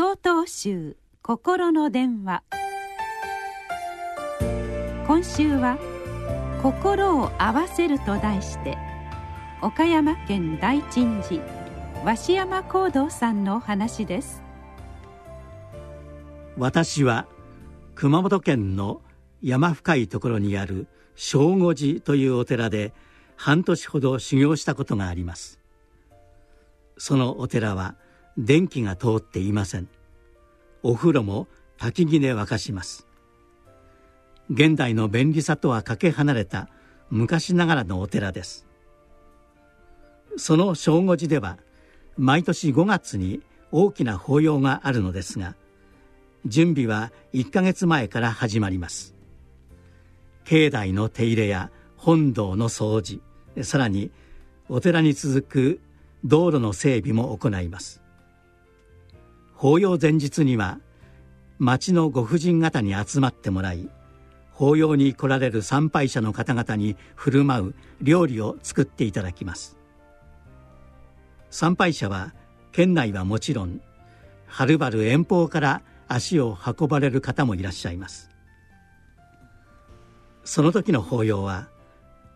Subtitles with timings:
[0.00, 2.44] 総統集心の電話。
[5.08, 5.76] 今週は
[6.62, 8.78] 「心を合わせる」と題して
[9.60, 11.42] 岡山県大鎮寺
[12.04, 14.44] 鷲山光道さんのお話です。
[16.56, 17.26] 私は
[17.96, 19.02] 熊本県の
[19.42, 20.86] 山深いところにある
[21.16, 22.94] 正悟寺というお寺で
[23.34, 25.58] 半年ほど修行したことがあります。
[26.98, 27.96] そのお寺は
[28.38, 29.88] 電気が通っていません。
[30.84, 33.08] お風呂も焚き木で沸かします。
[34.48, 36.68] 現代の便利さとはかけ離れた
[37.10, 38.64] 昔ながらのお寺です。
[40.36, 41.58] その正午寺では
[42.16, 45.56] 毎年5月に大きな法要があるのですが
[46.46, 49.16] 準備は1ヶ月前から始まります。
[50.44, 53.20] 境内の手入れや本堂の掃除
[53.64, 54.12] さらに
[54.68, 55.80] お寺に続く
[56.24, 58.00] 道路の整備も行います。
[59.58, 60.78] 法要前日には
[61.58, 63.88] 町のご婦人方に集まってもらい
[64.52, 69.76] 法要に来られる参拝者の方々に振る舞う料理を作っていただきます。
[71.50, 72.34] 参拝者は
[72.70, 73.80] 県内はもちろん
[74.46, 78.30] はるばる遠方から足を運ばれる方もいらっしゃいます。
[80.44, 81.68] その時の法要は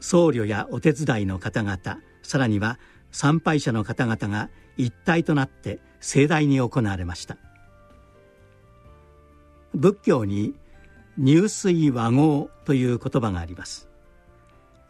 [0.00, 1.78] 僧侶やお手伝いの方々
[2.24, 2.80] さらには
[3.12, 7.36] 参拝者の方々が一体となって盛大に行われました。
[9.74, 10.54] 仏教に
[11.18, 13.88] 入水和合という言葉があります。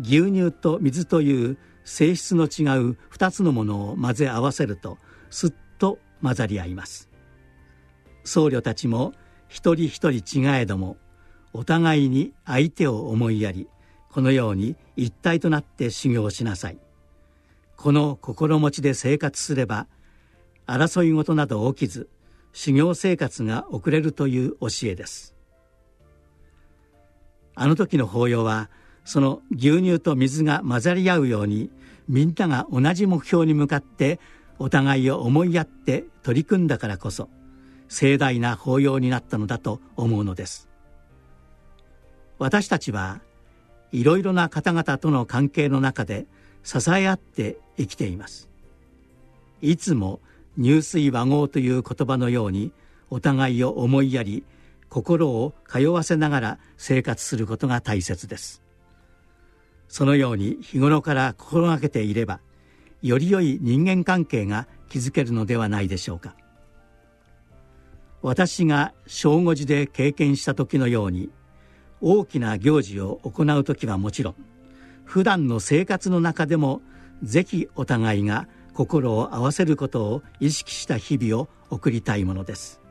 [0.00, 4.98] 牛乳と水という性質の違う2つのものを混ぜ合わせると
[5.30, 7.08] すっと混ざり合います。
[8.24, 9.14] 僧侶たちも
[9.48, 10.96] 一人一人違えども
[11.52, 13.68] お互いに相手を思いやり
[14.10, 16.78] このように一体となって修行しなさい。
[17.78, 19.86] この心持ちで生活すれば
[20.66, 22.10] 争い事など起きず
[22.52, 25.36] 修行生活が送れるという教えです。
[27.54, 28.68] あの時の法要は
[29.04, 31.70] その牛乳と水が混ざり合うように
[32.08, 34.18] みんなが同じ目標に向かって
[34.58, 37.28] お互いを思いやって取り組んだからこそ
[37.88, 40.68] 盛大な法要になったのだと思うのです。
[42.40, 43.20] 私たちは
[43.92, 46.26] いろいろな方々との関係の中で
[46.62, 48.48] 支え合って生きています。
[49.60, 50.20] いつも
[50.56, 52.72] 入水和合という言葉のように
[53.10, 54.44] お互いを思いやり
[54.88, 58.62] 心を通わせながら生活することが大切です。
[59.88, 62.40] そのように日頃から心がけていれば
[63.02, 66.34] より良い人間関係が築けるのではないでしょうか。
[68.20, 71.30] 私が正午寺で経験した時のように
[72.00, 74.34] 大きな行事を行う時はもちろん
[75.08, 76.82] 普段の生活の中でも
[77.22, 82.82] ぜひお互いが心を合わせることを意識した日々を送りたいものです。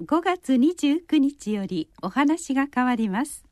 [0.00, 3.45] 5月29日よりお話が変わります。